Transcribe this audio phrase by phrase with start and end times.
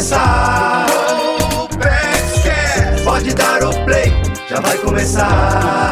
[0.00, 0.86] começar.
[3.04, 4.10] Pode dar o play,
[4.48, 5.90] já vai começar.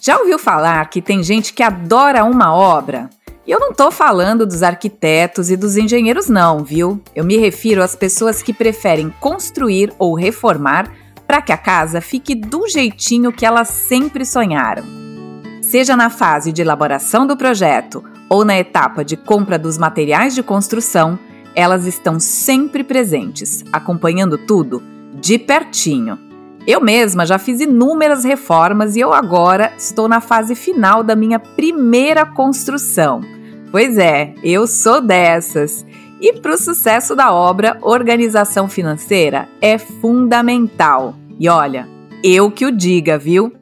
[0.00, 3.10] Já ouviu falar que tem gente que adora uma obra?
[3.44, 7.02] E eu não estou falando dos arquitetos e dos engenheiros, não, viu?
[7.14, 11.03] Eu me refiro às pessoas que preferem construir ou reformar
[11.34, 14.84] para que a casa fique do jeitinho que elas sempre sonharam.
[15.60, 20.44] Seja na fase de elaboração do projeto ou na etapa de compra dos materiais de
[20.44, 21.18] construção,
[21.52, 24.80] elas estão sempre presentes, acompanhando tudo
[25.14, 26.16] de pertinho.
[26.68, 31.40] Eu mesma já fiz inúmeras reformas e eu agora estou na fase final da minha
[31.40, 33.22] primeira construção.
[33.72, 35.84] Pois é, eu sou dessas.
[36.20, 41.16] E para o sucesso da obra, organização financeira é fundamental.
[41.38, 41.88] E olha,
[42.22, 43.52] eu que o diga, viu?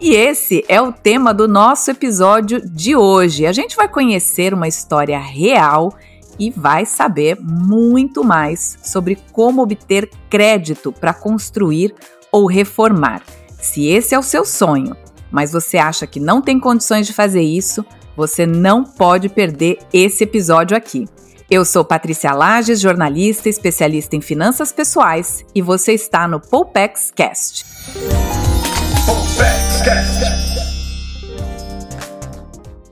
[0.00, 3.46] E esse é o tema do nosso episódio de hoje.
[3.46, 5.94] A gente vai conhecer uma história real
[6.38, 11.94] e vai saber muito mais sobre como obter crédito para construir
[12.32, 13.22] ou reformar.
[13.60, 14.96] Se esse é o seu sonho,
[15.30, 17.84] mas você acha que não tem condições de fazer isso,
[18.16, 21.06] você não pode perder esse episódio aqui.
[21.54, 27.66] Eu sou Patrícia Lages, jornalista especialista em finanças pessoais, e você está no Poupex Cast.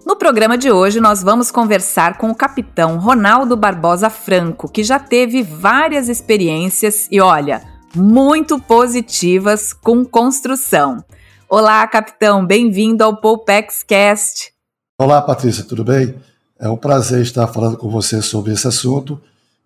[0.05, 4.99] No programa de hoje, nós vamos conversar com o capitão Ronaldo Barbosa Franco, que já
[4.99, 7.63] teve várias experiências e, olha,
[7.97, 11.03] muito positivas com construção.
[11.49, 14.53] Olá, capitão, bem-vindo ao Poupex Cast.
[15.01, 16.15] Olá, Patrícia, tudo bem?
[16.61, 19.19] É um prazer estar falando com você sobre esse assunto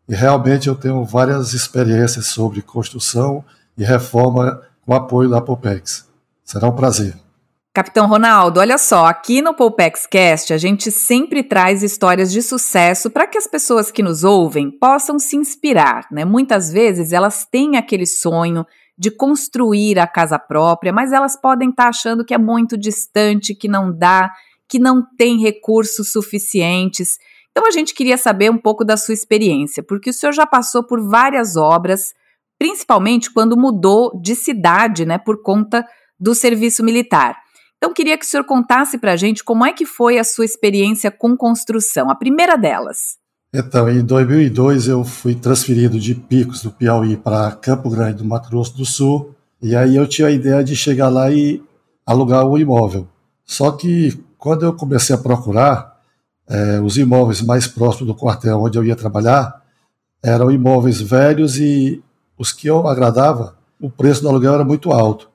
[0.09, 3.45] e realmente eu tenho várias experiências sobre construção
[3.77, 6.09] e reforma com apoio da Poupex.
[6.45, 7.17] Será um prazer.
[7.75, 13.10] Capitão Ronaldo, olha só, aqui no Poupex Cast a gente sempre traz histórias de sucesso
[13.10, 16.25] para que as pessoas que nos ouvem possam se inspirar, né?
[16.25, 18.65] Muitas vezes elas têm aquele sonho
[18.97, 23.53] de construir a casa própria, mas elas podem estar tá achando que é muito distante,
[23.53, 24.31] que não dá,
[24.69, 27.19] que não tem recursos suficientes.
[27.50, 30.82] Então a gente queria saber um pouco da sua experiência, porque o senhor já passou
[30.84, 32.12] por várias obras,
[32.58, 35.84] principalmente quando mudou de cidade, né, por conta
[36.19, 37.36] do serviço militar.
[37.76, 40.47] Então, queria que o senhor contasse para a gente como é que foi a sua
[40.47, 43.19] experiência com construção, a primeira delas.
[43.53, 48.48] Então, em 2002 eu fui transferido de Picos, do Piauí, para Campo Grande, do Mato
[48.48, 51.62] Grosso do Sul, e aí eu tinha a ideia de chegar lá e
[52.06, 53.06] alugar o imóvel.
[53.44, 55.99] Só que quando eu comecei a procurar,
[56.47, 59.62] é, os imóveis mais próximos do quartel onde eu ia trabalhar
[60.22, 62.03] eram imóveis velhos e
[62.37, 65.31] os que eu agradava, o preço do aluguel era muito alto.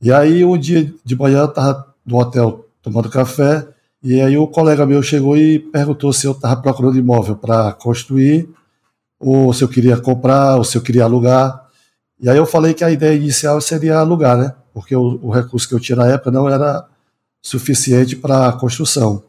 [0.00, 3.68] E aí um dia de manhã eu estava no hotel tomando café,
[4.02, 8.48] e aí o colega meu chegou e perguntou se eu estava procurando imóvel para construir,
[9.20, 11.68] ou se eu queria comprar, ou se eu queria alugar.
[12.18, 14.54] E aí eu falei que a ideia inicial seria alugar, né?
[14.72, 16.86] Porque o, o recurso que eu tinha na época não era
[17.44, 19.22] suficiente para a construção.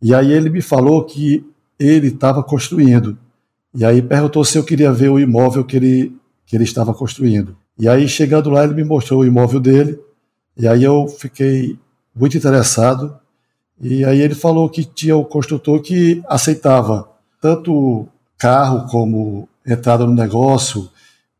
[0.00, 1.44] E aí ele me falou que
[1.78, 3.18] ele estava construindo.
[3.74, 6.16] E aí perguntou se eu queria ver o imóvel que ele,
[6.46, 7.56] que ele estava construindo.
[7.76, 9.98] E aí, chegando lá, ele me mostrou o imóvel dele.
[10.56, 11.76] E aí eu fiquei
[12.14, 13.18] muito interessado.
[13.80, 17.08] E aí ele falou que tinha o um construtor que aceitava
[17.40, 18.06] tanto
[18.38, 20.88] carro como entrada no negócio,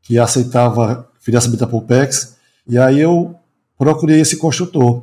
[0.03, 2.37] que aceitava financiamento da Pulpex.
[2.67, 3.35] E aí eu
[3.79, 5.03] procurei esse construtor.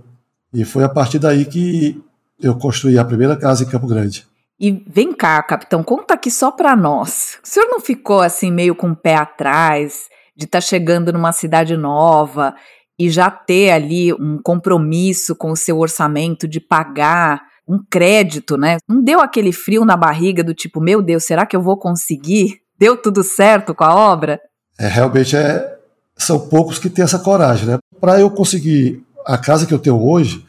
[0.53, 2.01] E foi a partir daí que
[2.41, 4.25] eu construí a primeira casa em Campo Grande.
[4.59, 7.37] E vem cá, capitão, conta aqui só para nós.
[7.43, 11.31] O senhor não ficou assim meio com o pé atrás de estar tá chegando numa
[11.31, 12.55] cidade nova
[12.97, 18.77] e já ter ali um compromisso com o seu orçamento de pagar um crédito, né?
[18.87, 22.61] Não deu aquele frio na barriga do tipo, meu Deus, será que eu vou conseguir?
[22.79, 24.39] Deu tudo certo com a obra?
[24.79, 25.77] É, realmente é,
[26.15, 27.77] são poucos que têm essa coragem, né?
[27.99, 30.45] Para eu conseguir a casa que eu tenho hoje,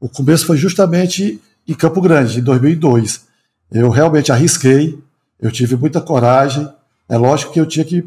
[0.00, 3.24] o começo foi justamente em Campo Grande, em 2002.
[3.70, 4.98] Eu realmente arrisquei,
[5.40, 6.68] eu tive muita coragem.
[7.08, 8.04] É lógico que eu tinha que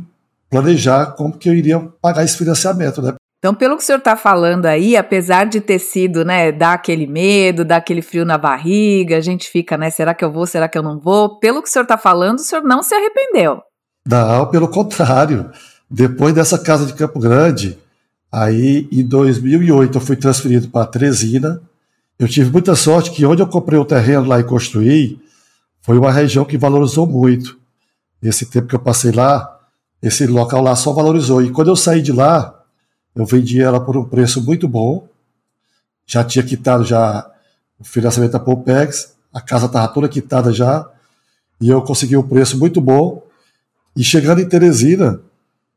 [0.49, 3.13] planejar como que eu iria pagar esse financiamento, né?
[3.39, 7.05] Então, pelo que o senhor está falando aí, apesar de ter sido, né, dar aquele
[7.05, 10.67] medo, dar aquele frio na barriga, a gente fica, né, será que eu vou, será
[10.67, 11.37] que eu não vou?
[11.37, 13.61] Pelo que o senhor está falando, o senhor não se arrependeu.
[14.07, 15.51] Não, pelo contrário.
[15.89, 17.77] Depois dessa casa de Campo Grande,
[18.35, 21.61] aí em 2008 eu fui transferido para Tresina.
[22.19, 25.19] Eu tive muita sorte que onde eu comprei o terreno lá e construí,
[25.81, 27.57] foi uma região que valorizou muito.
[28.21, 29.59] Esse tempo que eu passei lá,
[30.01, 31.41] esse local lá só valorizou.
[31.41, 32.55] E quando eu saí de lá,
[33.15, 35.07] Eu vendi ela por um preço muito bom.
[36.05, 37.31] Já tinha quitado já
[37.79, 40.87] o financiamento da Poupex, a casa estava toda quitada já,
[41.59, 43.25] e eu consegui um preço muito bom.
[43.95, 45.21] E chegando em Teresina,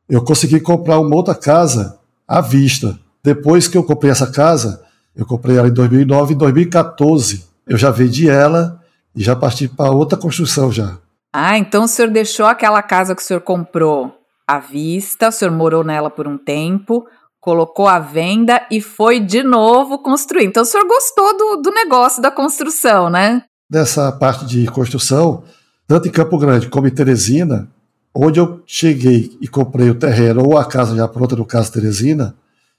[0.08, 2.98] eu consegui comprar uma outra casa à vista.
[3.24, 4.84] Depois que eu comprei essa casa,
[5.16, 8.80] eu comprei ela em 2009, em 2014 eu já vendi ela
[9.14, 10.96] e já parti para outra construção já.
[11.32, 14.14] Ah, então o senhor deixou aquela casa que o senhor comprou
[14.46, 17.06] à vista, o senhor morou nela por um tempo,
[17.38, 20.46] colocou à venda e foi de novo construir.
[20.46, 23.42] Então o senhor gostou do, do negócio da construção, né?
[23.70, 25.44] Dessa parte de construção,
[25.86, 27.68] tanto em Campo Grande como em Teresina,
[28.14, 32.34] onde eu cheguei e comprei o terreno ou a casa já pronta, no caso Teresina,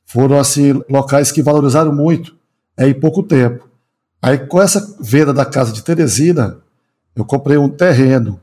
[0.05, 2.35] foram assim locais que valorizaram muito
[2.75, 3.67] é, em pouco tempo.
[4.21, 6.57] Aí com essa venda da casa de Teresina,
[7.15, 8.39] eu comprei um terreno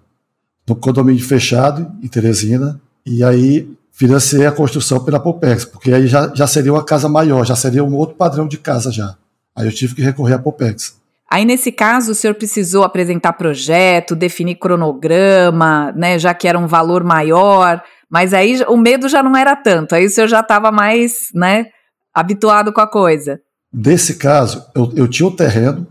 [0.66, 6.32] no condomínio fechado em Teresina e aí financei a construção pela Popex, porque aí já,
[6.34, 9.16] já seria uma casa maior, já seria um outro padrão de casa já.
[9.54, 10.96] Aí eu tive que recorrer à Popex.
[11.30, 16.66] Aí, nesse caso, o senhor precisou apresentar projeto, definir cronograma, né, já que era um
[16.66, 20.70] valor maior, mas aí o medo já não era tanto, aí o senhor já estava
[20.70, 21.66] mais né,
[22.14, 23.40] habituado com a coisa.
[23.72, 25.86] Nesse caso, eu, eu tinha o terreno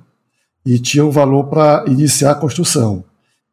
[0.65, 3.03] e tinha o valor para iniciar a construção.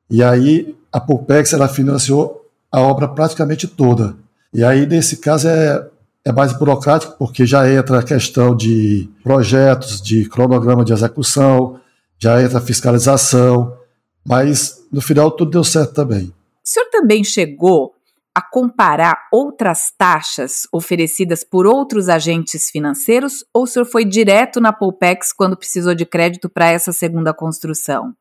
[0.08, 4.14] E aí a Pulpex ela financiou a obra praticamente toda.
[4.54, 5.86] E aí, nesse caso, é,
[6.24, 11.80] é mais burocrático, porque já entra a questão de projetos, de cronograma de execução,
[12.18, 13.76] já entra a fiscalização,
[14.24, 16.32] mas no final tudo deu certo também.
[16.64, 17.92] O senhor também chegou
[18.34, 24.72] a comparar outras taxas oferecidas por outros agentes financeiros ou o senhor foi direto na
[24.72, 28.14] Poupex quando precisou de crédito para essa segunda construção?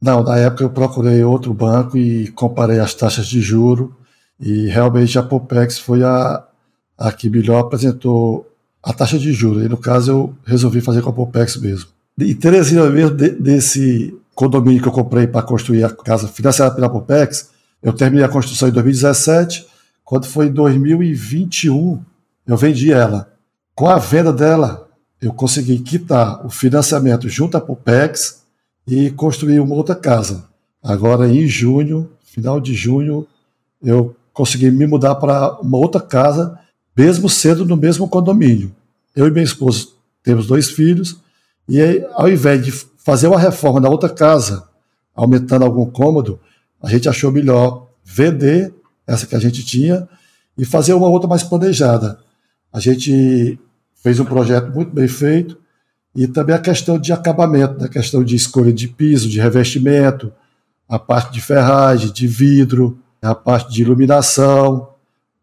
[0.00, 3.94] Não, na época eu procurei outro banco e comparei as taxas de juro
[4.40, 6.47] e realmente a Poupex foi a,
[6.98, 8.50] a que melhor apresentou
[8.82, 9.64] a taxa de juros.
[9.64, 11.90] E no caso eu resolvi fazer com a Poupex mesmo.
[12.18, 16.90] E Teresina mesmo, de, desse condomínio que eu comprei para construir a casa financiada pela
[16.90, 17.50] Poupex,
[17.82, 19.66] eu terminei a construção em 2017.
[20.04, 22.02] Quando foi em 2021,
[22.46, 23.30] eu vendi ela.
[23.74, 24.88] Com a venda dela,
[25.20, 28.42] eu consegui quitar o financiamento junto à Pupex
[28.86, 30.44] e construir uma outra casa.
[30.82, 33.26] Agora, em junho, final de junho,
[33.82, 36.58] eu consegui me mudar para uma outra casa,
[36.98, 38.74] mesmo sendo no mesmo condomínio.
[39.14, 39.86] Eu e minha esposa
[40.20, 41.20] temos dois filhos,
[41.68, 44.68] e aí, ao invés de fazer uma reforma na outra casa,
[45.14, 46.40] aumentando algum cômodo,
[46.82, 48.74] a gente achou melhor vender
[49.06, 50.08] essa que a gente tinha
[50.56, 52.18] e fazer uma outra mais planejada.
[52.72, 53.58] A gente
[54.02, 55.56] fez um projeto muito bem feito
[56.16, 57.88] e também a questão de acabamento, a né?
[57.88, 60.32] questão de escolha de piso, de revestimento,
[60.88, 64.88] a parte de ferragem, de vidro, a parte de iluminação,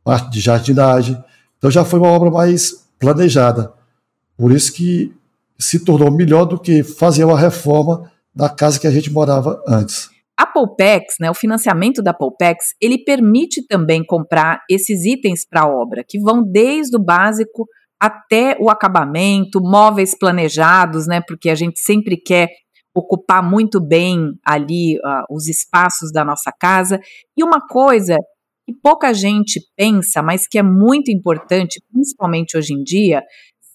[0.04, 1.24] parte de jardinagem.
[1.66, 3.74] Então já foi uma obra mais planejada.
[4.38, 5.12] Por isso que
[5.58, 10.12] se tornou melhor do que fazer uma reforma da casa que a gente morava antes.
[10.38, 15.68] A Poupex, né, o financiamento da Poupex, ele permite também comprar esses itens para a
[15.68, 17.66] obra, que vão desde o básico
[18.00, 22.48] até o acabamento, móveis planejados, né, porque a gente sempre quer
[22.96, 27.00] ocupar muito bem ali uh, os espaços da nossa casa.
[27.36, 28.16] E uma coisa
[28.66, 33.22] que pouca gente pensa, mas que é muito importante, principalmente hoje em dia,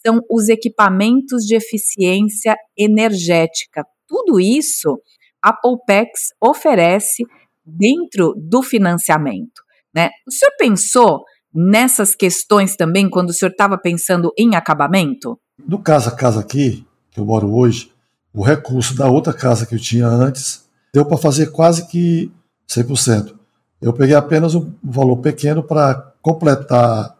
[0.05, 3.85] são os equipamentos de eficiência energética.
[4.09, 5.01] Tudo isso
[5.43, 7.25] a Poupex oferece
[7.65, 9.63] dentro do financiamento.
[9.95, 10.11] Né?
[10.27, 11.25] O senhor pensou
[11.55, 15.39] nessas questões também quando o senhor estava pensando em acabamento?
[15.59, 17.93] No casa a casa aqui, que eu moro hoje,
[18.33, 22.31] o recurso da outra casa que eu tinha antes deu para fazer quase que
[22.69, 23.40] 100%.
[23.81, 27.17] Eu peguei apenas um valor pequeno para completar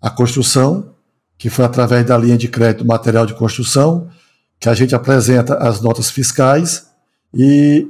[0.00, 0.90] a construção,
[1.38, 4.08] que foi através da linha de crédito material de construção,
[4.58, 6.88] que a gente apresenta as notas fiscais
[7.32, 7.86] e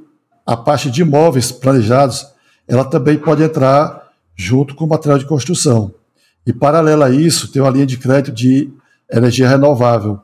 [0.47, 2.27] a parte de imóveis planejados,
[2.67, 5.93] ela também pode entrar junto com o material de construção.
[6.47, 8.71] E paralelo a isso, tem uma linha de crédito de
[9.11, 10.21] energia renovável,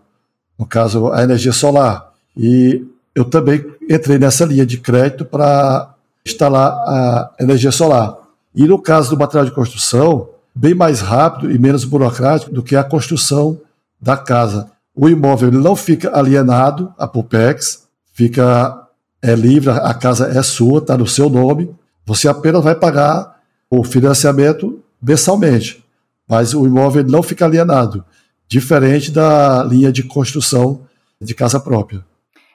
[0.59, 2.13] no caso, a energia solar.
[2.37, 2.85] E
[3.15, 5.95] eu também entrei nessa linha de crédito para
[6.27, 8.17] instalar a energia solar.
[8.55, 12.75] E no caso do material de construção, bem mais rápido e menos burocrático do que
[12.75, 13.61] a construção
[14.01, 14.71] da casa.
[14.95, 18.83] O imóvel não fica alienado à PUPEX, fica
[19.23, 21.75] é livre, a casa é sua, está no seu nome.
[22.05, 23.41] Você apenas vai pagar
[23.71, 25.85] o financiamento mensalmente,
[26.29, 28.05] mas o imóvel não fica alienado,
[28.49, 30.83] diferente da linha de construção
[31.21, 32.05] de casa própria.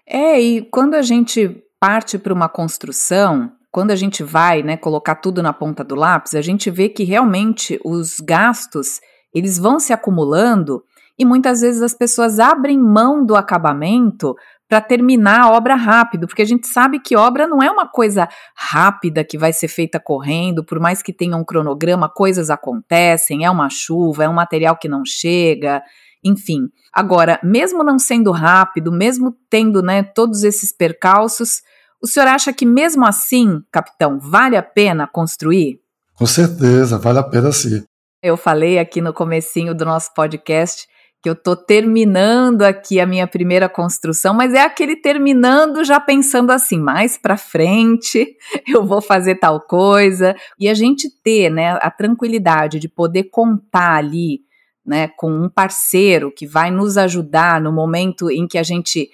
[0.05, 5.15] É, e quando a gente parte para uma construção, quando a gente vai né, colocar
[5.15, 8.99] tudo na ponta do lápis, a gente vê que realmente os gastos
[9.33, 10.83] eles vão se acumulando
[11.17, 14.35] e muitas vezes as pessoas abrem mão do acabamento
[14.67, 18.27] para terminar a obra rápido, porque a gente sabe que obra não é uma coisa
[18.55, 23.51] rápida que vai ser feita correndo, por mais que tenha um cronograma, coisas acontecem, é
[23.51, 25.83] uma chuva, é um material que não chega,
[26.23, 26.69] enfim.
[26.93, 31.61] Agora, mesmo não sendo rápido, mesmo tendo né, todos esses percalços,
[32.01, 35.79] o senhor acha que mesmo assim, capitão, vale a pena construir?
[36.15, 37.83] Com certeza, vale a pena sim.
[38.23, 40.87] Eu falei aqui no comecinho do nosso podcast
[41.21, 46.51] que eu tô terminando aqui a minha primeira construção, mas é aquele terminando já pensando
[46.51, 48.35] assim, mais para frente,
[48.67, 53.97] eu vou fazer tal coisa, e a gente ter, né, a tranquilidade de poder contar
[53.97, 54.41] ali,
[54.83, 59.07] né, com um parceiro que vai nos ajudar no momento em que a gente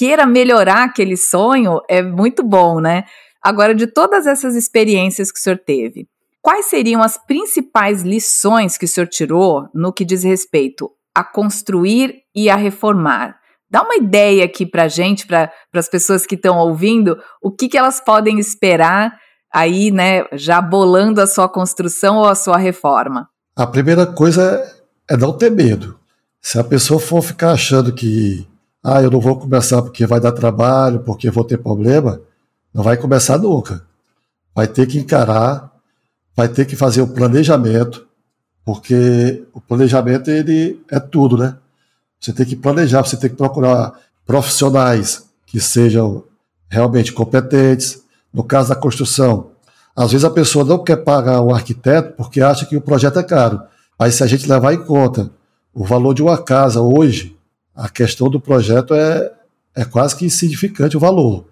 [0.00, 3.04] queira melhorar aquele sonho, é muito bom, né?
[3.42, 6.08] Agora, de todas essas experiências que o senhor teve,
[6.40, 12.22] quais seriam as principais lições que o senhor tirou no que diz respeito a construir
[12.34, 13.36] e a reformar.
[13.68, 17.76] Dá uma ideia aqui para gente, para as pessoas que estão ouvindo, o que, que
[17.76, 19.18] elas podem esperar
[19.52, 23.28] aí, né, já bolando a sua construção ou a sua reforma.
[23.54, 24.66] A primeira coisa
[25.10, 26.00] é não ter medo.
[26.40, 28.48] Se a pessoa for ficar achando que,
[28.82, 32.20] ah, eu não vou começar porque vai dar trabalho, porque vou ter problema,
[32.72, 33.82] não vai começar nunca.
[34.54, 35.70] Vai ter que encarar,
[36.34, 38.06] vai ter que fazer o planejamento,
[38.64, 41.56] porque o planejamento ele é tudo, né?
[42.18, 43.92] Você tem que planejar, você tem que procurar
[44.26, 46.24] profissionais que sejam
[46.68, 48.02] realmente competentes.
[48.32, 49.50] No caso da construção,
[49.96, 53.22] às vezes a pessoa não quer pagar o arquiteto porque acha que o projeto é
[53.22, 53.60] caro.
[53.98, 55.30] Mas se a gente levar em conta
[55.74, 57.36] o valor de uma casa hoje,
[57.80, 59.32] a questão do projeto é,
[59.74, 61.46] é quase que insignificante o valor.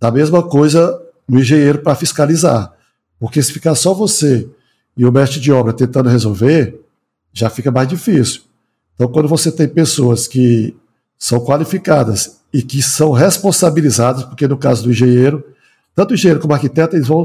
[0.00, 0.96] Da mesma coisa
[1.28, 2.72] no engenheiro para fiscalizar.
[3.18, 4.48] Porque se ficar só você
[4.96, 6.80] e o mestre de obra tentando resolver,
[7.32, 8.42] já fica mais difícil.
[8.94, 10.76] Então, quando você tem pessoas que
[11.18, 15.44] são qualificadas e que são responsabilizadas, porque no caso do engenheiro,
[15.96, 17.24] tanto o engenheiro como o arquiteto, eles vão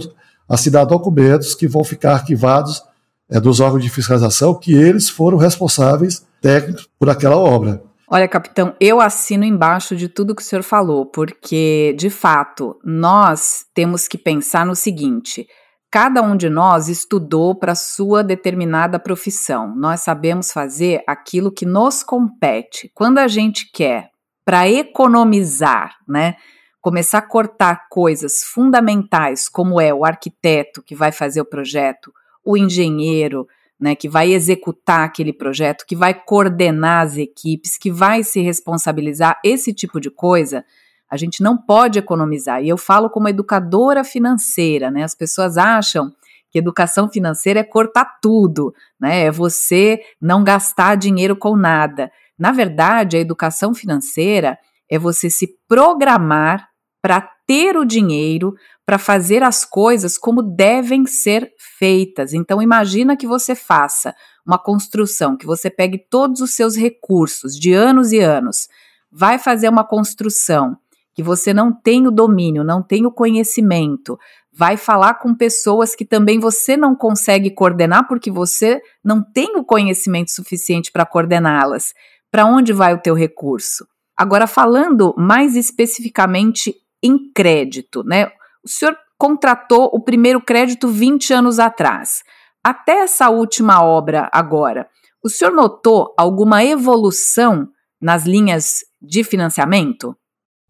[0.50, 2.82] assinar documentos que vão ficar arquivados
[3.30, 7.86] é, dos órgãos de fiscalização, que eles foram responsáveis técnicos por aquela obra.
[8.10, 13.66] Olha, capitão, eu assino embaixo de tudo que o senhor falou, porque, de fato, nós
[13.74, 15.46] temos que pensar no seguinte:
[15.90, 19.74] Cada um de nós estudou para sua determinada profissão.
[19.74, 22.92] Nós sabemos fazer aquilo que nos compete.
[22.94, 24.10] Quando a gente quer,
[24.44, 26.36] para economizar, né,
[26.82, 32.12] começar a cortar coisas fundamentais, como é o arquiteto que vai fazer o projeto,
[32.44, 33.48] o engenheiro,
[33.80, 39.40] né, que vai executar aquele projeto, que vai coordenar as equipes, que vai se responsabilizar,
[39.44, 40.66] esse tipo de coisa,
[41.10, 42.62] a gente não pode economizar.
[42.64, 45.04] E eu falo como educadora financeira, né?
[45.04, 46.12] As pessoas acham
[46.50, 49.24] que educação financeira é cortar tudo, né?
[49.26, 52.12] É você não gastar dinheiro com nada.
[52.38, 54.58] Na verdade, a educação financeira
[54.90, 56.70] é você se programar
[57.02, 58.54] para ter o dinheiro
[58.86, 62.34] para fazer as coisas como devem ser feitas.
[62.34, 64.14] Então imagina que você faça
[64.46, 68.68] uma construção, que você pegue todos os seus recursos de anos e anos,
[69.12, 70.78] vai fazer uma construção
[71.14, 74.20] que você não tem o domínio, não tem o conhecimento,
[74.54, 79.64] vai falar com pessoas que também você não consegue coordenar porque você não tem o
[79.64, 81.94] conhecimento suficiente para coordená-las.
[82.32, 83.88] Para onde vai o teu recurso?
[84.16, 88.28] Agora falando mais especificamente em crédito, né?
[88.64, 92.24] O senhor contratou o primeiro crédito 20 anos atrás.
[92.64, 94.88] Até essa última obra agora,
[95.24, 97.68] o senhor notou alguma evolução
[98.02, 100.16] nas linhas de financiamento?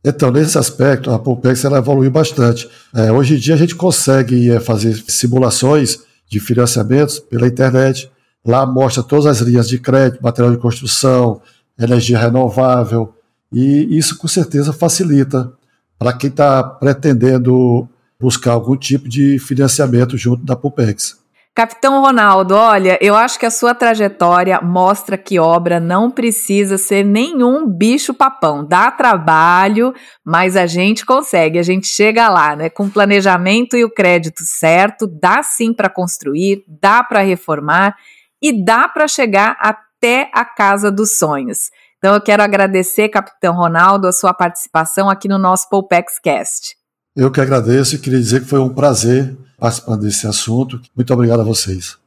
[0.04, 2.70] Então, nesse aspecto, a Pulpex ela evoluiu bastante.
[2.96, 8.10] É, hoje em dia a gente consegue é, fazer simulações de financiamentos pela internet.
[8.46, 11.42] Lá mostra todas as linhas de crédito, material de construção,
[11.78, 13.14] energia renovável,
[13.52, 15.52] e isso com certeza facilita
[15.98, 17.88] para quem está pretendendo
[18.20, 21.18] buscar algum tipo de financiamento junto da Pulpex.
[21.58, 27.04] Capitão Ronaldo, olha, eu acho que a sua trajetória mostra que obra não precisa ser
[27.04, 28.64] nenhum bicho papão.
[28.64, 29.92] Dá trabalho,
[30.24, 32.70] mas a gente consegue, a gente chega lá, né?
[32.70, 37.96] Com o planejamento e o crédito certo, dá sim para construir, dá para reformar
[38.40, 41.72] e dá para chegar até a casa dos sonhos.
[42.08, 46.78] Então eu quero agradecer, Capitão Ronaldo, a sua participação aqui no nosso Poupex Cast.
[47.14, 50.80] Eu que agradeço e queria dizer que foi um prazer participando desse assunto.
[50.96, 51.98] Muito obrigado a vocês.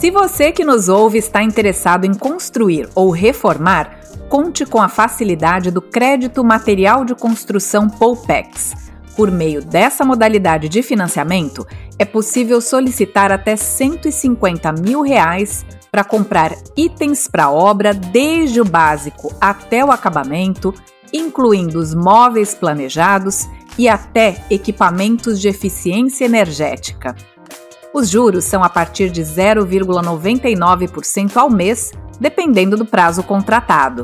[0.00, 5.70] Se você que nos ouve está interessado em construir ou reformar, conte com a facilidade
[5.70, 8.72] do crédito material de construção Poupex.
[9.14, 11.64] Por meio dessa modalidade de financiamento,
[12.00, 19.30] é possível solicitar até 150 mil reais para comprar itens para obra desde o básico
[19.38, 20.72] até o acabamento,
[21.12, 23.46] incluindo os móveis planejados
[23.76, 27.14] e até equipamentos de eficiência energética.
[27.92, 34.02] Os juros são a partir de 0,99% ao mês, dependendo do prazo contratado.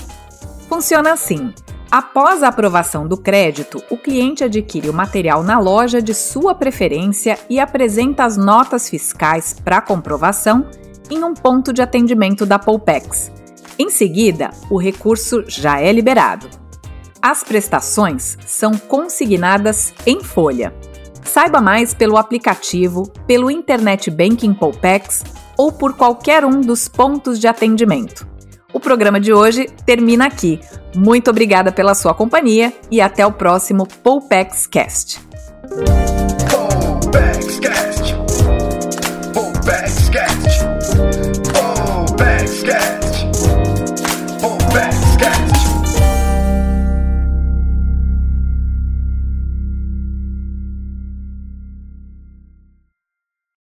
[0.68, 1.54] Funciona assim:
[1.90, 7.38] após a aprovação do crédito, o cliente adquire o material na loja de sua preferência
[7.48, 10.66] e apresenta as notas fiscais para comprovação
[11.10, 13.30] em um ponto de atendimento da Poupex.
[13.78, 16.48] Em seguida, o recurso já é liberado.
[17.20, 20.74] As prestações são consignadas em folha.
[21.24, 25.24] Saiba mais pelo aplicativo, pelo Internet Banking Poupex
[25.56, 28.26] ou por qualquer um dos pontos de atendimento.
[28.72, 30.60] O programa de hoje termina aqui.
[30.94, 35.20] Muito obrigada pela sua companhia e até o próximo Poupex Cast.